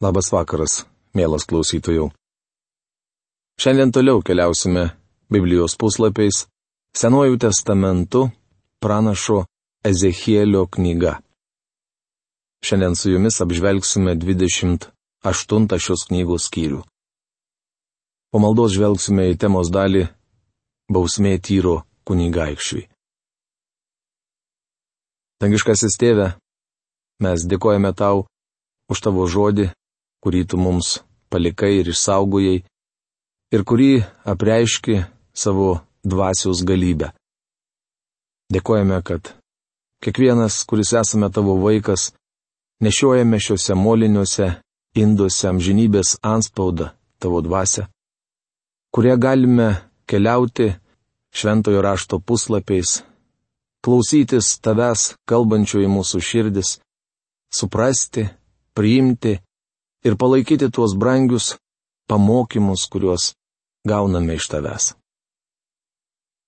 [0.00, 2.06] Labas vakaras, mielas klausytojų.
[3.60, 4.86] Šiandien toliau keliausime
[5.28, 6.46] Biblijos puslapiais
[6.96, 8.30] Senuoju testamentu
[8.80, 9.42] pranašo
[9.84, 11.18] Ezechielio knyga.
[12.64, 16.80] Šiandien su jumis apžvelgsime 28 šios knygos skyrių.
[18.32, 20.06] Po maldos žvelgsime į temos dalį
[20.88, 22.86] Bausmė tyro kunigaikščiui.
[25.44, 26.30] Dangiškasis tėve,
[27.20, 28.24] mes dėkojame tau
[28.90, 29.68] už tavo žodį,
[30.24, 31.00] kurį tu mums
[31.30, 32.62] palikai ir išsaugojai,
[33.54, 33.92] ir kurį
[34.32, 35.00] apreiški
[35.34, 37.12] savo dvasios galybę.
[38.50, 39.32] Dėkojame, kad
[40.02, 42.10] kiekvienas, kuris esame tavo vaikas,
[42.82, 44.48] nešiojame šiuose moliniuose
[44.98, 46.90] induose amžinybės anspaudą
[47.22, 47.86] tavo dvasę,
[48.90, 49.68] kurie galime
[50.10, 50.72] keliauti
[51.30, 53.04] šventojo rašto puslapiais,
[53.84, 56.78] klausytis tavęs kalbančio į mūsų širdis,
[57.54, 58.26] suprasti,
[58.74, 59.38] priimti
[60.04, 61.56] ir palaikyti tuos brangius
[62.08, 63.34] pamokymus, kuriuos
[63.86, 64.84] gauname iš tavęs.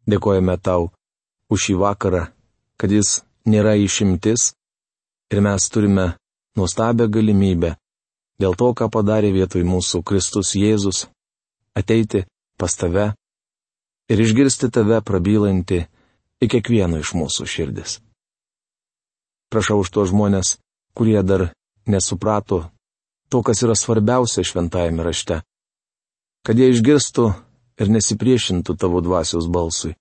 [0.09, 0.91] Dėkojame tau
[1.53, 2.25] už šį vakarą,
[2.79, 4.53] kad jis nėra išimtis
[5.33, 6.07] ir mes turime
[6.59, 7.77] nuostabią galimybę
[8.43, 11.07] dėl to, ką padarė vietoj mūsų Kristus Jėzus,
[11.79, 12.25] ateiti
[12.59, 13.13] pas tave
[14.11, 15.85] ir išgirsti tave prabylanti
[16.43, 18.01] į kiekvieno iš mūsų širdis.
[19.53, 20.57] Prašau už tuos žmonės,
[20.97, 21.53] kurie dar
[21.87, 22.65] nesuprato
[23.33, 25.41] to, kas yra svarbiausia šventajame rašte.
[26.45, 27.31] Kad jie išgirstų
[27.81, 29.95] ir nesipriešintų tavo dvasios balsui.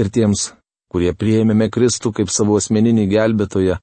[0.00, 0.50] Ir tiems,
[0.92, 3.78] kurie prieėmėme Kristų kaip savo asmeninį gelbėtoją,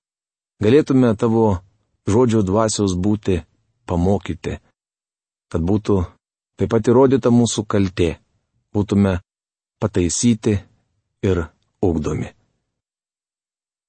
[0.61, 1.59] galėtume tavo
[2.09, 3.41] žodžio dvasios būti
[3.89, 4.59] pamokyti,
[5.49, 5.99] kad būtų
[6.59, 8.17] taip pat įrodyta mūsų kaltė,
[8.75, 9.19] būtume
[9.81, 10.59] pataisyti
[11.25, 11.45] ir
[11.81, 12.33] ugdomi.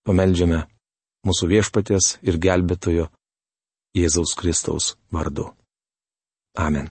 [0.06, 0.64] Pameldžiame
[1.26, 3.10] mūsų viešpatės ir gelbėtojo
[3.96, 5.50] Jėzaus Kristaus vardu.
[6.56, 6.88] Amen.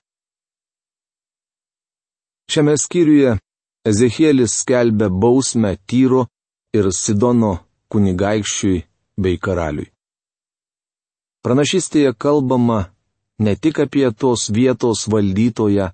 [2.52, 3.38] Šiame skyriuje
[3.86, 6.26] Ezekielis skelbia bausmę Tyro
[6.74, 7.54] ir Sidono
[7.92, 8.84] kunigaikščiui
[9.22, 9.92] bei karaliui.
[11.44, 12.80] Pranašystėje kalbama
[13.40, 15.88] ne tik apie tos vietos valdytoją,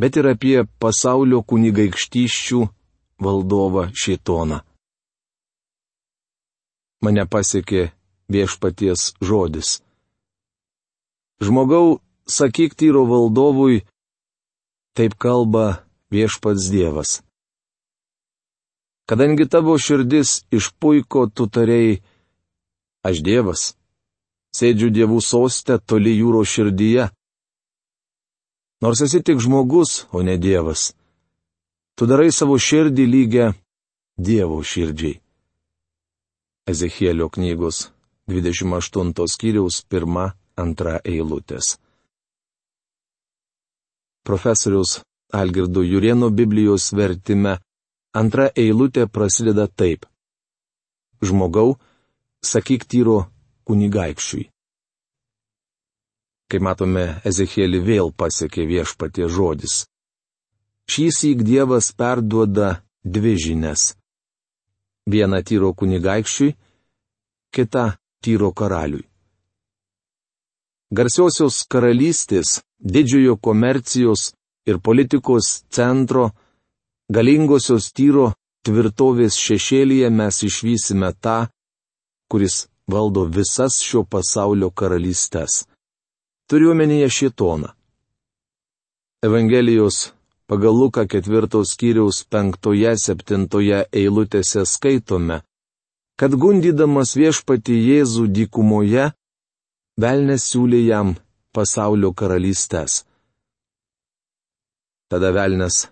[0.00, 2.60] bet ir apie pasaulio kunigaikštyščių
[3.24, 4.58] valdovą Šėtoną.
[7.02, 7.88] Mane pasiekė
[8.30, 9.80] viešpaties žodis.
[11.40, 13.82] Žmogau, sakyk tyro valdovui,
[14.96, 17.22] taip kalba viešpats Dievas.
[19.08, 22.02] Kadangi tavo širdis išpuiko tu tarėjai,
[23.08, 23.62] aš Dievas,
[24.56, 27.08] sėdžiu dievų sostę toli jūro širdyje.
[28.82, 30.92] Nors esi tik žmogus, o ne Dievas,
[31.96, 33.46] tu darai savo širdį lygę
[34.18, 35.18] Dievo širdžiai.
[36.68, 37.90] Ezechielio knygos
[38.30, 41.76] 28 skyriaus 1 antra eilutės.
[44.22, 45.00] Profesorius
[45.32, 47.56] Algirdo Jurieno Biblijos vertime
[48.14, 50.06] antra eilutė prasideda taip.
[51.22, 51.76] Žmogau,
[52.44, 53.18] sakyk tyro
[53.66, 54.48] kunigaikščiui.
[56.50, 59.86] Kai matome, Ezechielį vėl pasiekė viešpatie žodis.
[60.90, 63.94] Šys įk Dievas perduoda dvi žinias.
[65.08, 66.52] Vieną tyro kunigaikščiui,
[67.54, 67.86] kitą
[68.22, 69.11] tyro karaliui
[70.92, 74.32] garsiosios karalystės, didžiojo komercijos
[74.68, 76.30] ir politikos centro,
[77.08, 78.32] galingosios tyro
[78.66, 81.38] tvirtovės šešėlyje mes išvysime tą,
[82.30, 85.64] kuris valdo visas šio pasaulio karalystės.
[86.48, 87.72] Turiuomenyje šitoną.
[89.24, 90.12] Evangelijos
[90.50, 95.40] pagal Luką ketvirtos skyriaus penktoje septintoje eilutėse skaitome,
[96.20, 99.12] kad gundydamas viešpati Jėzų dykumoje,
[100.00, 101.12] Velnes siūlė jam
[101.52, 103.02] pasaulio karalystės.
[105.12, 105.90] Tada velnes,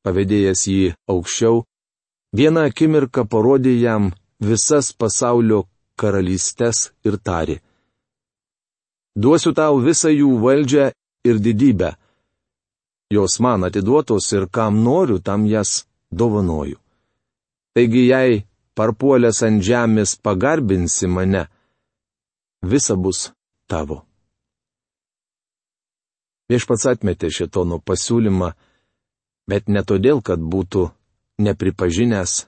[0.00, 1.60] pavėdėjęs jį aukščiau,
[2.32, 5.66] vieną akimirką parodė jam visas pasaulio
[6.00, 7.60] karalystės ir tari.
[9.14, 10.88] Duosiu tau visą jų valdžią
[11.28, 11.92] ir didybę.
[13.12, 16.80] Jos man atiduotos ir kam noriu, tam jas dovanoju.
[17.76, 21.44] Taigi jei parpuolęs ant žemės pagarbinsi mane,
[22.64, 23.34] visa bus
[23.70, 24.02] tavo.
[26.50, 28.52] Viešpats atmetė šitono pasiūlymą,
[29.48, 30.90] bet ne todėl, kad būtų
[31.40, 32.44] nepripažinęs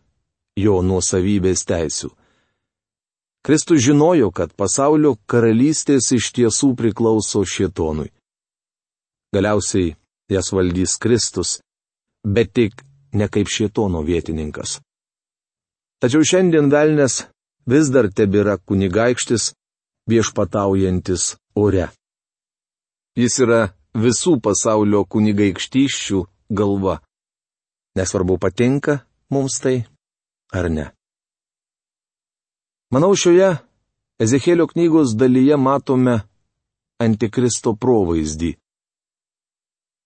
[0.60, 2.10] jo nuosavybės teisių.
[3.46, 8.10] Kristus žinojo, kad pasaulio karalystės iš tiesų priklauso šitonui.
[9.32, 9.94] Galiausiai
[10.32, 11.60] jas valdys Kristus,
[12.26, 12.82] bet tik
[13.14, 14.80] ne kaip šitono vietininkas.
[16.02, 17.22] Tačiau šiandien velnės
[17.70, 19.54] vis dar tebėra kunigaikštis,
[20.10, 21.88] viešpataujantis ore.
[23.16, 23.60] Jis yra
[23.96, 26.22] visų pasaulio kunigaikštyščių
[26.52, 27.00] galva.
[27.96, 29.00] Nesvarbu patinka
[29.32, 29.86] mums tai
[30.52, 30.90] ar ne.
[32.92, 33.56] Manau, šioje
[34.16, 36.14] Ezekėlio knygos dalyje matome
[37.04, 38.54] antikristo provaizdį.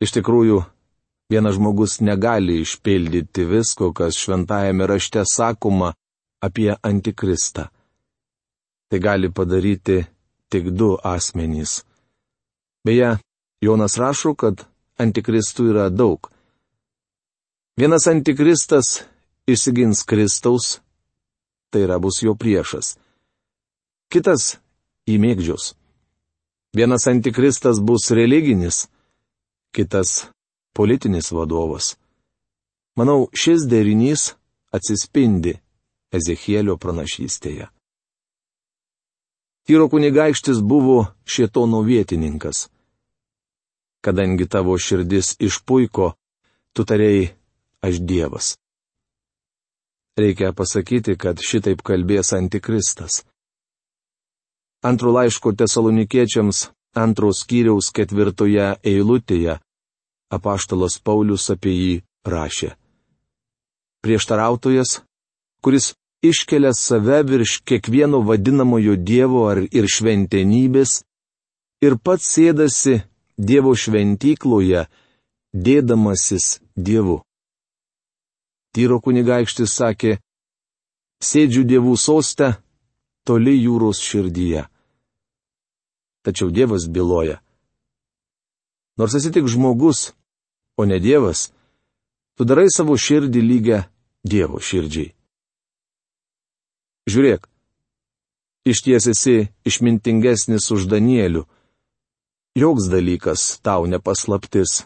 [0.02, 0.56] Iš tikrųjų,
[1.31, 5.93] vienas žmogus negali išpildyti visko, kas šventajame rašte sakoma
[6.43, 7.69] apie antikristą.
[8.90, 10.00] Tai gali padaryti
[10.50, 11.84] tik du asmenys.
[12.84, 13.19] Beje,
[13.62, 14.64] Jonas rašo, kad
[14.98, 16.26] antikristų yra daug.
[17.78, 19.04] Vienas antikristas
[19.46, 20.81] išsigins Kristaus,
[21.70, 22.96] tai yra bus jo priešas
[24.10, 24.58] kitas
[25.06, 25.75] į mėgdžius.
[26.75, 28.88] Vienas antikristas bus religinis,
[29.75, 30.26] kitas
[30.75, 31.94] politinis vadovas.
[32.98, 34.32] Manau, šis derinys
[34.75, 35.56] atsispindi
[36.14, 37.70] Ezechielio pranašystėje.
[39.67, 42.69] Tyro kunigaikštis buvo šietono vietininkas.
[44.01, 46.15] Kadangi tavo širdis išpuiko,
[46.73, 47.31] tu tarėjai,
[47.85, 48.57] aš Dievas.
[50.21, 53.23] Reikia pasakyti, kad šitaip kalbės antikristas.
[54.83, 59.59] Antro laiško tesalonikiečiams antros skyriaus ketvirtoje eilutėje
[60.33, 61.95] apaštalas Paulius apie jį
[62.27, 62.73] rašė.
[64.01, 65.01] Prieštarautojas,
[65.61, 71.02] kuris iškelia save virš kiekvieno vadinamojo Dievo ar ir šventenybės
[71.84, 73.00] ir pats sėdasi
[73.40, 74.84] Dievo šventykloje,
[75.56, 77.22] dėdamasis Dievu.
[78.76, 80.19] Tyro kunigaikštis sakė,
[81.25, 82.52] sėdžiu dievų sostę,
[83.25, 84.66] toli jūros širdyje.
[86.23, 87.40] Tačiau Dievas byloja.
[89.00, 90.12] Nors esi tik žmogus,
[90.76, 91.49] o ne Dievas,
[92.37, 93.81] tu darai savo širdį lygę
[94.20, 95.14] Dievo širdžiai.
[97.11, 97.47] Žiūrėk,
[98.71, 99.37] iš ties esi
[99.67, 101.47] išmintingesnis už Danielių.
[102.61, 104.85] Joks dalykas tau nepaslaptis.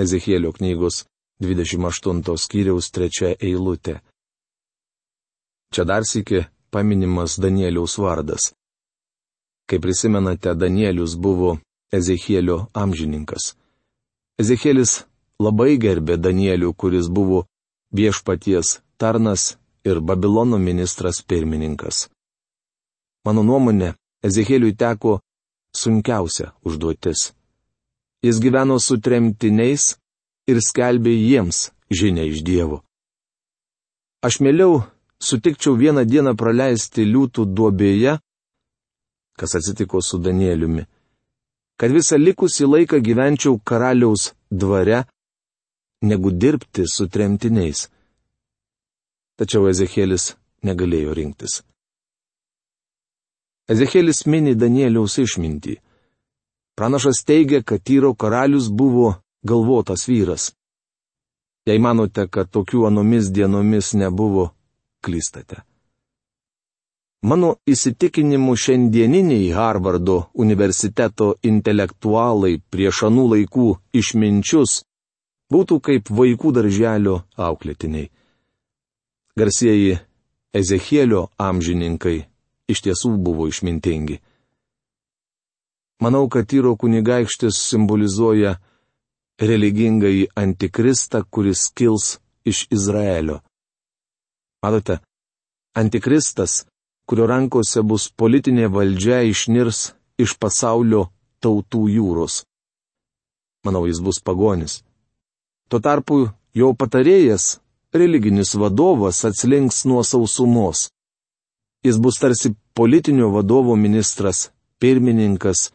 [0.00, 1.04] Ezekėlio knygos
[1.44, 4.00] 28 skyriaus 3 eilutė.
[5.72, 6.44] Čia dar sėki
[6.74, 8.52] paminimas Danieliaus vardas.
[9.70, 11.58] Kaip prisimenate, Danielius buvo
[11.94, 13.54] Ezechielio amžininkas.
[14.42, 15.04] Ezekielis
[15.40, 17.44] labai gerbė Danielių, kuris buvo
[17.94, 22.08] viešpaties tarnas ir Babilono ministras pirmininkas.
[23.24, 23.94] Mano nuomonė,
[24.24, 25.18] Ezechieliui teko
[25.76, 27.32] sunkiausia užduotis.
[28.24, 29.94] Jis gyveno su tremtiniais
[30.48, 32.80] ir skelbė jiems žinia iš Dievo.
[34.24, 34.80] Aš mieliau
[35.20, 38.16] sutikčiau vieną dieną praleisti liūtų duobėje,
[39.36, 40.86] kas atsitiko su Danieliumi,
[41.76, 45.04] kad visą likusį laiką gyvenčiau karaliaus dvare,
[46.04, 47.88] negu dirbti su tremtiniais.
[49.40, 51.62] Tačiau Ezekėlis negalėjo rinktis.
[53.70, 55.78] Ezekėlis mini Danieliaus išmintį.
[56.78, 60.52] Pranašas teigia, kad Tyro karalius buvo galvotas vyras.
[61.66, 64.50] Jei manote, kad tokių anomis dienomis nebuvo,
[65.00, 65.62] klystate.
[67.24, 74.82] Mano įsitikinimu šiandieniniai Harvardo universiteto intelektualai prieš anų laikų išminčius
[75.54, 78.10] būtų kaip vaikų darželio auklėtiniai.
[79.38, 79.98] Garsieji
[80.54, 82.20] Ezechielio amžininkai
[82.70, 84.20] iš tiesų buvo išmintingi.
[86.02, 88.52] Manau, kad Tyro kunigaikštis simbolizuoja
[89.42, 93.40] religingai antikristą, kuris kils iš Izraelio.
[94.62, 95.00] Matote,
[95.74, 96.64] antikristas,
[97.06, 101.08] kurio rankose bus politinė valdžia, išnirs iš pasaulio
[101.42, 102.44] tautų jūros.
[103.66, 104.84] Manau, jis bus pagonis.
[105.68, 107.63] Tuo tarpu jo patarėjas,
[107.94, 110.90] religinis vadovas, atslinks nuo sausumos.
[111.84, 115.72] Jis bus tarsi politinio vadovo ministras, pirmininkas,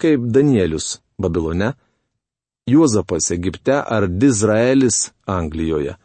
[0.00, 1.72] kaip Danielius Babilone,
[2.66, 5.96] Juozapas Egipte ar Dizraelis Anglijoje.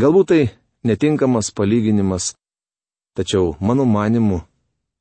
[0.00, 0.42] Galbūt tai
[0.88, 2.32] netinkamas palyginimas,
[3.16, 4.40] tačiau mano manimu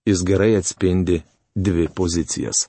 [0.06, 1.22] jis gerai atspindi
[1.56, 2.68] dvi pozicijas.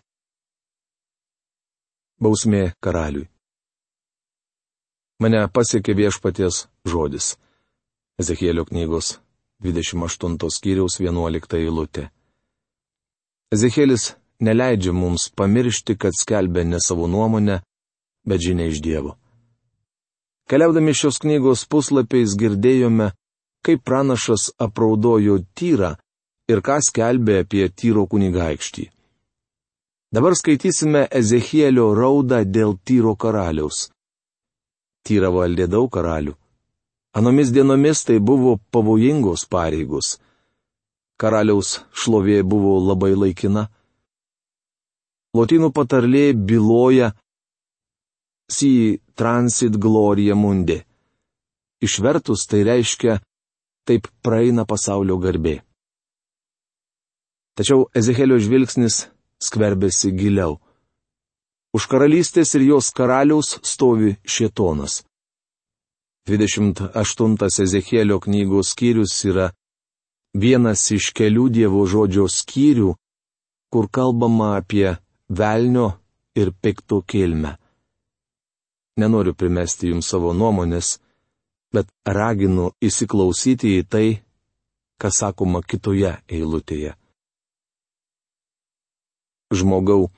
[2.22, 3.31] Bausmė karaliui.
[5.22, 6.56] Mane pasiekė viešpaties
[6.92, 7.26] žodis.
[8.18, 9.20] Ezekėlio knygos
[9.62, 12.08] 28 skyriaus 11 eilutė.
[13.54, 17.60] Ezekėlis neleidžia mums pamiršti, kad skelbia ne savo nuomonę,
[18.26, 19.14] bet žinia iš Dievo.
[20.50, 23.12] Keliaudami šios knygos puslapiais girdėjome,
[23.62, 25.94] kaip pranašas apraudojo tyrą
[26.50, 28.90] ir ką skelbė apie tyro kunigaikštį.
[30.12, 33.92] Dabar skaitysime Ezechielio raudą dėl tyro karaliaus.
[35.06, 36.34] Tyra valdė daug karalių.
[37.18, 40.18] Anomis dienomis tai buvo pavojingos pareigos.
[41.22, 43.68] karaliaus šlovė buvo labai laikina.
[45.36, 47.12] Lotynų patarlė byloja
[48.50, 50.80] si transit gloria mundi.
[51.86, 53.20] Išvertus tai reiškia,
[53.86, 55.60] taip praeina pasaulio garbė.
[57.58, 59.06] Tačiau Ezehelio žvilgsnis
[59.46, 60.58] skverbėsi giliau.
[61.72, 65.02] Už karalystės ir jos karaliaus stovi šietonas.
[66.28, 69.48] 28 Ezechielio knygos skyrius yra
[70.36, 72.92] vienas iš kelių Dievo žodžio skyrių,
[73.72, 74.92] kur kalbama apie
[75.28, 75.88] velnio
[76.36, 77.56] ir pikto kilmę.
[79.00, 80.98] Nenoriu primesti jums savo nuomonės,
[81.72, 84.08] bet raginu įsiklausyti į tai,
[85.00, 86.92] kas sakoma kitoje eilutėje.
[89.52, 90.10] Žmogau,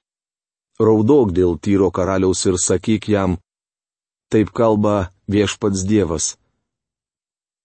[0.81, 3.39] raudok dėl tyro karaliaus ir sakyk jam,
[4.31, 6.37] taip kalba viešpats Dievas.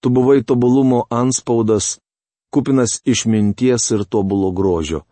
[0.01, 1.99] Tu buvai tobulumo anspaudas,
[2.53, 5.03] kupinas išminties ir tobulo grožio.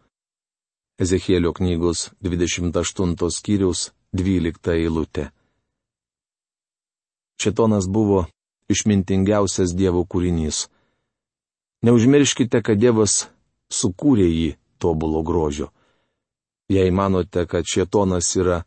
[0.98, 5.30] Ezekėlio knygos 28 skyriaus 12 eilutė.
[7.38, 8.26] Šetonas buvo
[8.72, 10.66] išmintingiausias Dievo kūrinys.
[11.86, 13.28] Neužmirškite, kad Dievas
[13.70, 14.50] sukūrė jį
[14.82, 15.70] tobulo grožio.
[16.70, 18.62] Jei manote, kad šetonas yra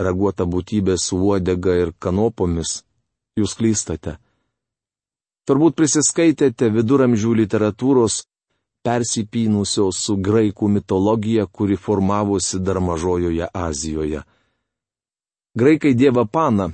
[0.00, 2.82] raguota būtybė su uodega ir kanopomis,
[3.38, 4.16] jūs klystate.
[5.48, 8.20] Turbūt prisiskaitėte viduramžių literatūros
[8.84, 14.22] persipynusios su graikų mitologija, kuri formavosi dar mažojoje Azijoje.
[15.56, 16.70] Graikai dievą Paną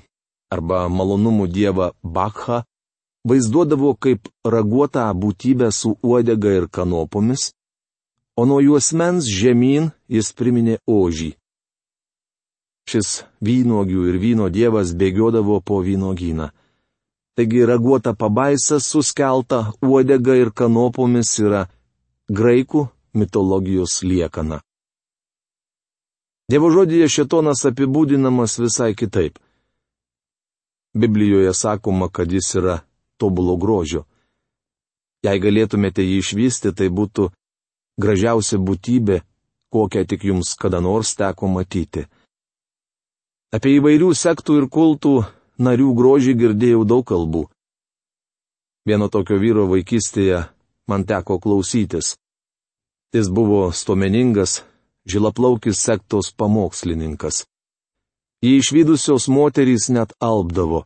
[0.52, 2.64] arba malonumų dievą Bakha
[3.26, 7.52] vaizduodavo kaip raguotą būtybę su uodega ir kanopomis,
[8.36, 11.32] o nuo juosmens žemyn jis priminė ožį.
[12.86, 16.52] Šis vynogių ir vyno dievas bėgiodavo po vynogyną.
[17.36, 21.66] Taigi raguota pabaisa suskelta uodega ir kanopomis yra
[22.30, 22.86] graikų
[23.18, 24.60] mitologijos liekana.
[26.46, 29.40] Dievo žodėje šetonas apibūdinamas visai kitaip.
[30.94, 32.76] Biblijoje sakoma, kad jis yra
[33.18, 34.04] tobulo grožio.
[35.26, 37.32] Jei galėtumėte jį išvysti, tai būtų
[38.00, 39.22] gražiausia būtybė,
[39.72, 42.06] kokią tik jums kada nors teko matyti.
[43.54, 45.14] Apie įvairių sektų ir kultų
[45.58, 47.46] narių grožį girdėjau daug kalbų.
[48.86, 50.44] Vieno tokio vyro vaikystėje
[50.86, 52.14] man teko klausytis.
[53.14, 54.62] Jis buvo stomeningas,
[55.08, 57.46] žilaplaukis sektos pamokslininkas.
[58.44, 60.84] Jį išvykusios moterys net alpdavo.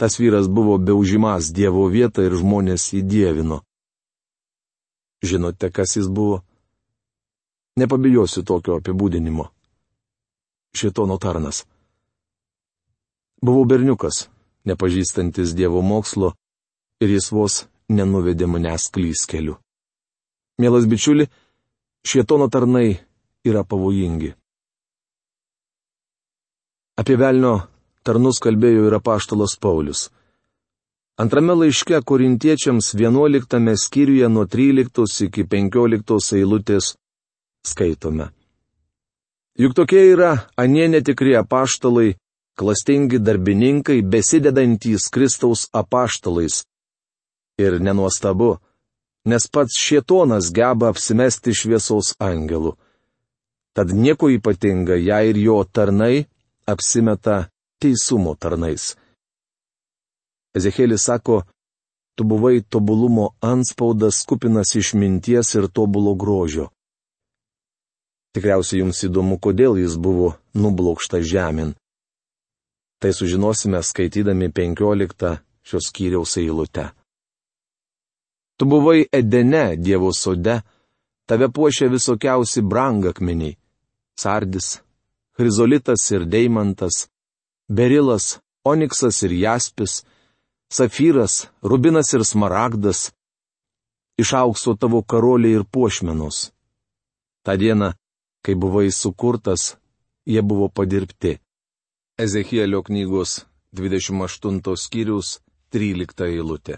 [0.00, 3.60] Tas vyras buvo beužimas Dievo vietą ir žmonės jį dievino.
[5.22, 6.42] Žinote, kas jis buvo?
[7.76, 9.50] Nepabijosiu tokio apibūdinimo
[10.74, 11.64] šitono tarnas.
[13.42, 14.28] Buvau berniukas,
[14.64, 16.34] nepažįstantis Dievo mokslo,
[17.00, 19.56] ir jis vos nenuvedė manęs klyskeliu.
[20.60, 21.26] Mielas bičiuli,
[22.04, 23.00] šitono tarnai
[23.44, 24.34] yra pavojingi.
[27.00, 27.54] Apie velnio
[28.04, 30.10] tarnus kalbėjo ir apaštalas Paulius.
[31.20, 36.94] Antrame laiške korintiečiams 11 skyriuje nuo 13 iki 15 eilutės
[37.66, 38.30] skaitome.
[39.60, 42.14] Juk tokie yra anie netikri apaštalai,
[42.56, 46.62] klastingi darbininkai, besidedantys Kristaus apaštalais.
[47.60, 48.56] Ir nenuostabu,
[49.28, 52.72] nes pats šietonas geba apsimesti šviesaus angelų.
[53.76, 56.24] Tad nieko ypatinga, jei ir jo tarnai
[56.64, 58.94] apsimeta teisumo tarnais.
[60.56, 61.42] Ezekėlis sako,
[62.18, 66.70] tu buvai tobulumo anspaudas kupinas išminties ir tobulo grožio.
[68.34, 71.74] Tikriausiai jums įdomu, kodėl jis buvo nublokštas žemyn.
[73.00, 76.90] Tai sužinosime skaitydami 15 šios skyriaus eilutę.
[78.58, 80.60] Tu buvai Edene Dievo sode,
[81.26, 83.56] tave puošia visokiausi brangakmeniai-
[84.22, 84.80] sardis,
[85.36, 87.08] chrizolitas ir deimantas,
[87.68, 90.02] berilas, oniksas ir jaspis,
[90.72, 93.12] safyras, rubinas ir smaragdas,
[94.22, 96.52] iš aukso tavo karoliai ir puošmenos.
[97.44, 97.94] Ta diena
[98.44, 99.76] kai buvai sukurtas,
[100.26, 101.38] jie buvo padirbti.
[102.18, 103.30] Ezechielio knygos
[103.72, 105.28] 28 skyrius
[105.72, 106.76] 13 eilutė.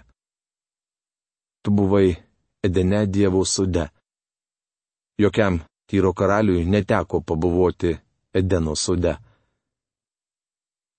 [1.63, 2.17] Tu buvai
[2.63, 3.89] Edene Dievo sude.
[5.19, 7.97] Jokiam tyro karaliui neteko pabuvoti
[8.35, 9.17] Edeno sude.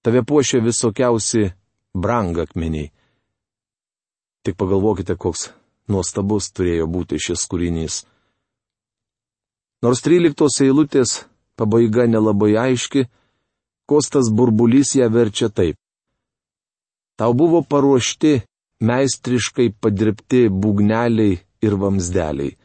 [0.04, 1.52] Tave puošia visokiausi
[1.94, 2.92] brangakmeniai.
[4.44, 5.52] Tik pagalvokite, koks
[5.88, 8.04] nuostabus turėjo būti šis kūrinys.
[9.84, 11.24] Nors 13 eilutės
[11.60, 13.08] pabaiga nelabai aiški,
[13.86, 15.76] Kostas burbulys ją verčia taip.
[17.20, 18.32] Tau buvo paruošti
[18.88, 21.36] meistriškai padirbti būgneliai
[21.66, 22.56] ir vamsdeliai.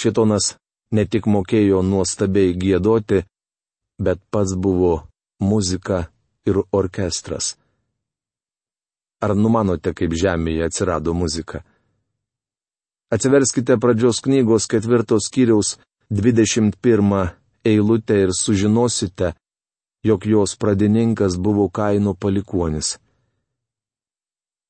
[0.00, 0.56] Šitonas
[0.94, 3.22] ne tik mokėjo nuostabiai gėdoti,
[4.04, 4.92] bet pats buvo
[5.40, 6.02] muzika
[6.48, 7.54] ir orkestras.
[9.24, 11.62] Ar numanote, kaip žemėje atsirado muzika?
[13.12, 15.76] Atsiverskite pradžios knygos ketvirtos kiriaus
[16.10, 17.30] 21
[17.64, 19.32] eilutę ir sužinosite,
[20.04, 22.96] jog jos pradininkas buvo kainų palikuonis.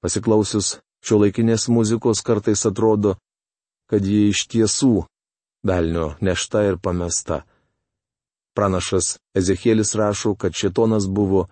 [0.01, 3.17] Pasiklausius šio laikinės muzikos kartais atrodo,
[3.91, 5.07] kad ji iš tiesų
[5.67, 7.43] velnio nešta ir pamesta.
[8.55, 11.49] Pranašas Ezekielis rašo, kad šitonas buvo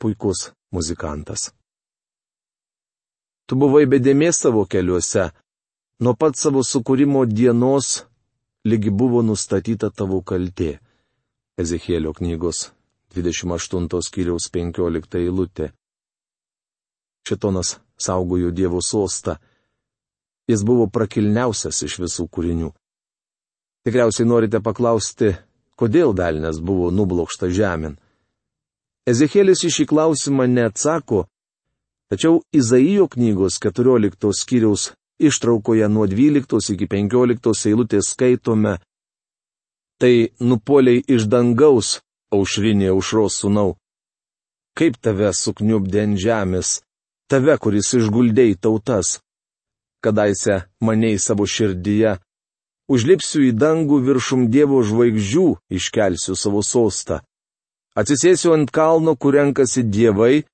[0.00, 1.52] puikus muzikantas.
[3.50, 5.24] Tu buvai bedėmės savo keliuose,
[6.06, 8.04] nuo pat savo sukūrimo dienos
[8.62, 10.76] lygi buvo nustatyta tavo kaltė.
[11.58, 12.68] Ezekėlio knygos
[13.16, 15.72] 28 skyriaus 15 eilutė.
[17.26, 19.34] Šitonas saugojo Dievo sostą.
[20.46, 22.70] Jis buvo prakilniausias iš visų kūrinių.
[23.82, 25.34] Tikriausiai norite paklausti,
[25.74, 27.98] kodėl velnės buvo nublokšta žemėn.
[29.10, 31.26] Ezekėlis į šį klausimą neatsako,
[32.10, 34.90] tačiau Izaijo knygos 14 skyriaus
[35.20, 38.78] ištraukoje nuo 12 iki 15 eilutės skaitome,
[40.00, 41.98] Tai nupoliai iš dangaus,
[42.32, 43.74] aušrinė aušros sunau.
[44.72, 46.68] Kaip tave sukniubdė ant žemės,
[47.28, 49.18] tave, kuris išguldėjai tautas.
[50.00, 52.14] Kadaise maniai savo širdyje,
[52.88, 55.44] užlipsiu į dangų viršum Dievo žvaigždžių,
[55.76, 57.20] iškelsiu savo sostą.
[57.92, 60.46] Atsisėsiu ant kalno, kur renkasi dievai,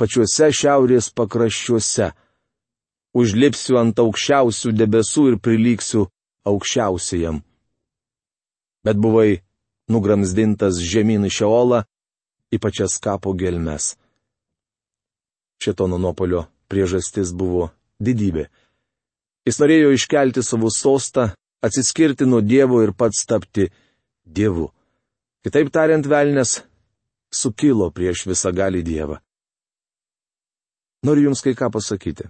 [0.00, 2.12] pačiuose šiaurės pakraščiuose.
[3.16, 6.04] Užlipsiu ant aukščiausių debesų ir prilyksiu
[6.46, 7.40] aukščiausiajam.
[8.84, 9.40] Bet buvai
[9.90, 11.80] nugramzdintas žemyn į Šeolą,
[12.52, 13.94] į pačias kapo gelmes.
[15.62, 17.70] Šetono nuopolio priežastis buvo
[18.02, 18.46] didybė.
[19.46, 21.30] Jis norėjo iškelti savo sostą,
[21.64, 23.70] atsiskirti nuo Dievo ir pats tapti
[24.26, 24.68] Dievu.
[25.46, 26.60] Kitaip tariant, velnės
[27.30, 29.20] sukilo prieš visą gali Dievą.
[31.06, 32.26] Noriu Jums kai ką pasakyti.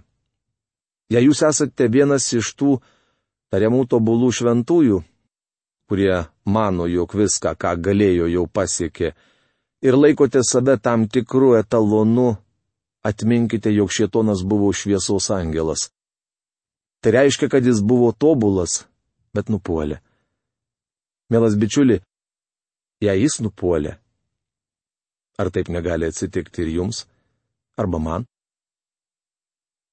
[1.09, 2.77] Jei Jūs esate vienas iš tų
[3.51, 4.99] tariamų tobulų šventųjų,
[5.87, 9.13] kurie mano, jog viską, ką galėjo, jau pasiekė,
[9.87, 12.35] ir laikote save tam tikrų etalonų,
[13.07, 15.87] atminkite, jog šietonas buvo šviesos angelas.
[17.01, 18.83] Tai reiškia, kad jis buvo tobulas,
[19.33, 20.01] bet nupuolė.
[21.31, 22.01] Mielas bičiuli,
[23.03, 23.95] jei jis nupuolė,
[25.39, 27.05] ar taip negali atsitikti ir jums,
[27.79, 28.27] arba man?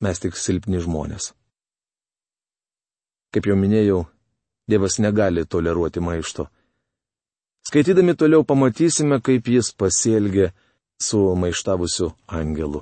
[0.04, 1.32] Mes tik silpni žmonės.
[3.32, 4.04] Kaip jau minėjau,
[4.68, 6.46] Dievas negali toleruoti maišto.
[7.68, 10.52] Skaitydami toliau pamatysime, kaip jis pasielgė
[11.00, 12.80] su maištavusiu angelu.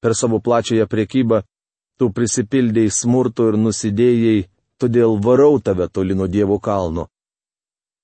[0.00, 1.42] Per savo plačiąją priekybą
[1.98, 4.46] tu prisipildėjai smurto ir nusidėjai,
[4.80, 7.08] todėl varau tave toli nuo Dievo kalno.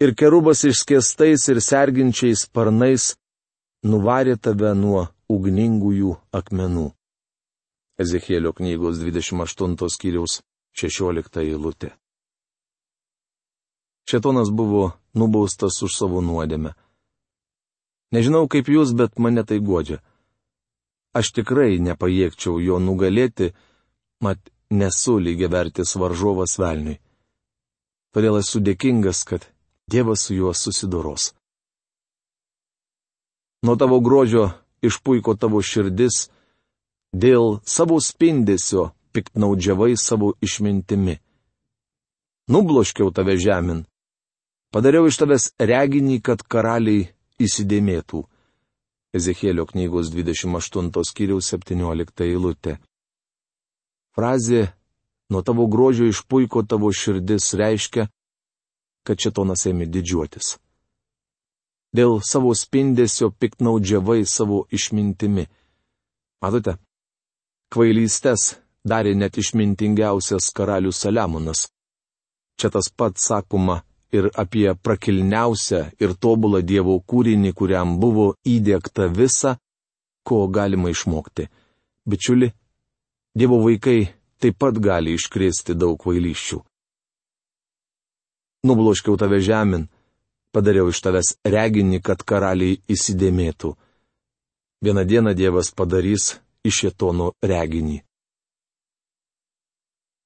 [0.02, 3.12] Ir kerubas išskėstais ir serginčiais sparnais
[3.86, 6.92] nuvarė tave nuo ugningųjų akmenų.
[8.00, 10.40] Ezekėlio knygos 28 skyriaus
[10.74, 11.92] 16 eilutė.
[14.10, 16.74] Šetonas buvo nubaustas už savo nuodėmę.
[18.12, 20.02] Nežinau kaip jūs, bet mane tai godžia.
[21.14, 23.54] Aš tikrai nepajėgčiau jo nugalėti,
[24.20, 24.38] mat
[24.70, 27.00] nesu lygiai vertis varžovas velniui.
[28.14, 29.46] Todėl esu dėkingas, kad
[29.90, 31.34] Dievas su juo susidoros.
[33.62, 34.50] Nuo tavo grožio
[34.84, 36.28] išpuiko tavo širdis,
[37.14, 41.18] dėl savo spindesio piktnaudžiavai savo išmintimi.
[42.50, 43.84] Nubloškiau tave žemyn.
[44.74, 47.08] Padariau iš tavęs reginį, kad karaliai
[47.40, 48.24] įsidėmėtų.
[49.14, 52.80] Ezekėlio knygos 28 skyriaus 17 eilutė.
[54.14, 54.64] Frazė
[55.28, 58.06] Nuo tavo grožio išpuiko tavo širdis reiškia,
[59.04, 60.56] kad šitonas ėmė didžiuotis.
[61.94, 65.46] Dėl savo spindesio piktnaudžiavai savo išmintimi.
[66.42, 66.74] Matote,
[67.70, 71.68] kvailystės darė net išmintingiausias karalius Saliamonas.
[72.58, 73.80] Čia tas pats sakoma
[74.14, 79.56] ir apie prakilniausią ir tobulą Dievo kūrinį, kuriam buvo įdėkta visa,
[80.26, 81.48] ko galima išmokti.
[82.06, 82.52] Bičiuli,
[83.34, 83.98] Dievo vaikai
[84.38, 86.60] taip pat gali iškrėsti daug kvailyščių.
[88.64, 89.88] Nubloškiau tave žemyn,
[90.54, 93.74] padariau iš tavęs reginį, kad karaliai įsidėmėtų.
[94.84, 98.02] Vieną dieną Dievas padarys iš šėtono reginį.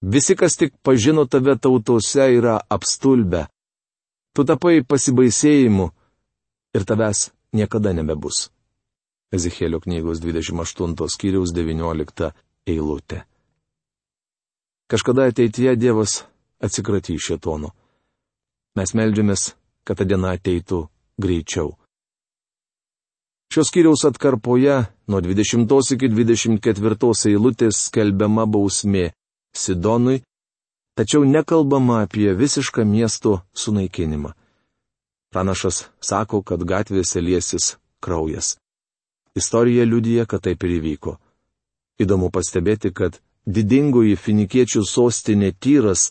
[0.02, 3.48] Visi, kas tik pažino tave tautose, yra apstulbę.
[4.34, 5.88] Tu tapai pasibaisėjimu
[6.78, 8.48] ir tavęs niekada nebebus.
[9.34, 12.30] Ezekėlio knygos 28 skyriaus 19
[12.70, 13.24] eilutė.
[14.88, 16.22] Kažkada ateityje Dievas
[16.64, 17.74] atsikratys šetono.
[18.78, 19.50] Mes melžiamės,
[19.88, 20.82] kad ta diena ateitų
[21.16, 21.72] greičiau.
[23.48, 24.74] Šios kiriaus atkarpoje
[25.08, 29.06] nuo 20 iki 24 eilutės skelbiama bausmė
[29.56, 30.20] Sidonui,
[30.92, 34.34] tačiau nekalbama apie visišką miesto sunaikinimą.
[35.32, 38.58] Pranašas sako, kad gatvėse liesis kraujas.
[39.36, 41.16] Istorija liudyja, kad taip ir įvyko.
[41.98, 43.16] Įdomu pastebėti, kad
[43.48, 46.10] didingoji finikiečių sostinė Tyras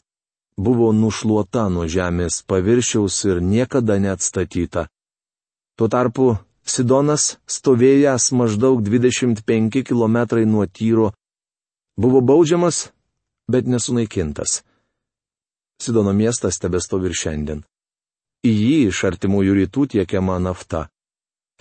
[0.58, 4.88] buvo nušluota nuo žemės paviršiaus ir niekada neatstatyta.
[5.78, 6.36] Tuo tarpu
[6.68, 10.18] Sidonas, stovėjęs maždaug 25 km
[10.50, 11.14] nuo Tyro,
[11.96, 12.90] buvo baudžiamas,
[13.48, 14.64] bet nesunaikintas.
[15.80, 17.64] Sidono miestas tebestovi ir šiandien.
[18.44, 20.88] Į jį iš artimųjų rytų tiekiama nafta.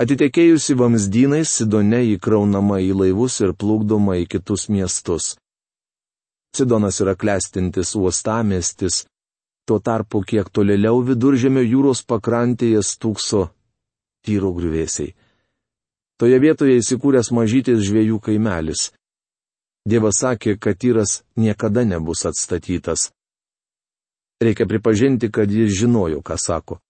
[0.00, 5.36] Atitekėjusi vamzdynais, Sidone įkraunama į laivus ir plukdoma į kitus miestus.
[6.56, 9.04] Sidonas yra klestintis uostamestis,
[9.66, 13.48] tuo tarpu kiek tolėliau viduržėmio jūros pakrantėje stūkso
[14.24, 15.12] tyro grįvėsiai.
[16.16, 18.88] Toje vietoje įsikūręs mažytis žviejų kaimelis.
[19.86, 23.10] Dievas sakė, kad tyras niekada nebus atstatytas.
[24.42, 26.80] Reikia pripažinti, kad jis žinojo, ką sako.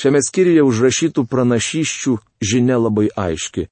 [0.00, 3.68] Šiame skyriuje užrašytų pranašyščių žinia labai aiški.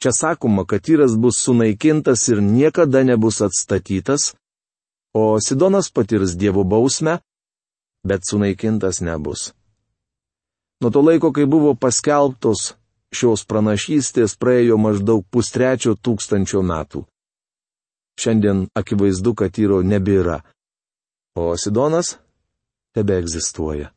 [0.00, 4.34] Čia sakoma, kad tyras bus sunaikintas ir niekada nebus atstatytas,
[5.14, 7.18] o Sidonas patirs Dievo bausmę,
[8.04, 9.52] bet sunaikintas nebus.
[10.80, 12.74] Nuo to laiko, kai buvo paskelbtos
[13.12, 17.04] šios pranašystės, praėjo maždaug pustrečio tūkstančio metų.
[18.20, 20.40] Šiandien akivaizdu, kad tyro nebėra.
[21.36, 22.16] O Sidonas
[22.94, 23.90] tebe egzistuoja.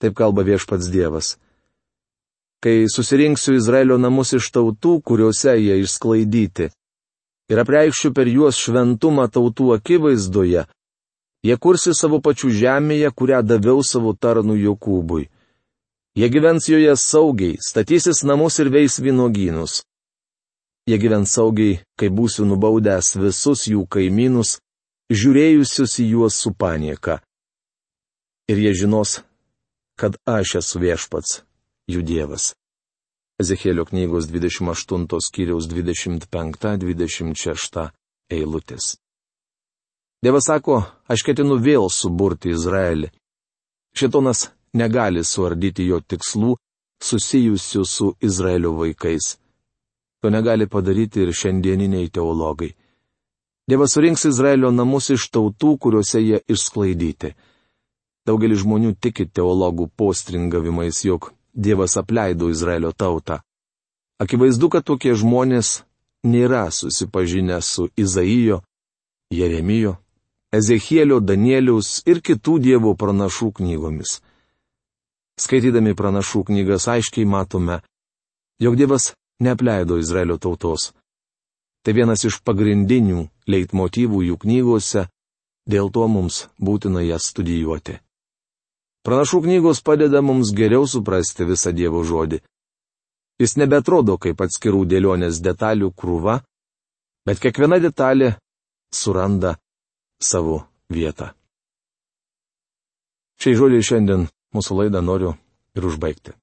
[0.00, 1.36] Taip kalba viešpats Dievas.
[2.60, 6.70] Kai susirinksiu Izraelio namus iš tautų, kuriuose jie išsklaidyti,
[7.50, 10.64] ir apreikščiu per juos šventumą tautų akivaizdoje,
[11.46, 15.28] jie kursi savo pačių žemėje, kurią daviau savo tarnų Jokūbui.
[16.18, 19.82] Jie gyvens joje saugiai, statysis namus ir veis vynogynus.
[20.88, 24.58] Jie gyvens saugiai, kai būsiu nubaudęs visus jų kaimynus,
[25.10, 27.20] žiūrėjusius į juos su panieka.
[28.50, 29.20] Ir jie žinos,
[29.94, 31.42] kad aš esu viešpats,
[31.86, 32.54] jų dievas.
[33.40, 37.86] Ezekėlio knygos 28 skyriaus 25-26
[38.30, 38.96] eilutės.
[40.20, 43.08] Dievas sako, aš ketinu vėl suburti Izraelį.
[43.96, 46.52] Šitonas negali suardyti jo tikslų
[47.02, 49.38] susijusių su Izraelio vaikais.
[50.20, 52.76] To negali padaryti ir šiandieniniai teologai.
[53.70, 57.32] Dievas surinks Izraelio namus iš tautų, kuriuose jie išsklaidyti.
[58.28, 63.40] Daugelis žmonių tiki teologų postringavimais, jog Dievas apleido Izraelio tautą.
[64.20, 65.82] Akivaizdu, kad tokie žmonės
[66.24, 68.60] nėra susipažinę su Izaijo,
[69.32, 69.96] Jeremijo,
[70.52, 74.18] Ezechielio, Danieliaus ir kitų Dievo pranašų knygomis.
[75.40, 77.80] Skaitydami pranašų knygas aiškiai matome,
[78.60, 80.90] jog Dievas neapleido Izraelio tautos.
[81.80, 85.06] Tai vienas iš pagrindinių leitmotyvų jų knygose,
[85.64, 87.96] dėl to mums būtina jas studijuoti.
[89.06, 92.42] Pranašų knygos padeda mums geriau suprasti visą Dievo žodį.
[93.40, 96.42] Jis nebetrodo kaip atskirų dėlionės detalių krūva,
[97.24, 98.34] bet kiekviena detalė
[98.92, 99.54] suranda
[100.20, 100.60] savo
[100.92, 101.32] vietą.
[103.40, 105.32] Šiai žodžiai šiandien mūsų laidą noriu
[105.72, 106.36] ir užbaigti.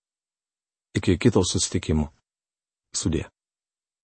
[0.98, 2.10] Iki kito susitikimo.
[2.98, 3.28] Sudė.